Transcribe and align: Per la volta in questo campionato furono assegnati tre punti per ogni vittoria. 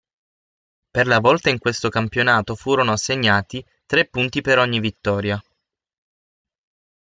Per 0.89 1.05
la 1.05 1.19
volta 1.19 1.51
in 1.51 1.59
questo 1.59 1.89
campionato 1.89 2.55
furono 2.55 2.91
assegnati 2.91 3.63
tre 3.85 4.07
punti 4.07 4.41
per 4.41 4.57
ogni 4.57 4.79
vittoria. 4.79 5.39